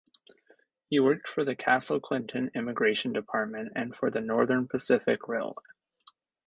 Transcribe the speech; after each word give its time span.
He 0.89 0.99
worked 0.99 1.27
for 1.29 1.45
the 1.45 1.55
Castle 1.55 1.99
Clinton 1.99 2.49
Immigration 2.55 3.13
Department 3.13 3.71
and 3.75 3.95
for 3.95 4.09
the 4.09 4.19
Northern 4.19 4.67
Pacific 4.67 5.27
Railway. 5.27 5.61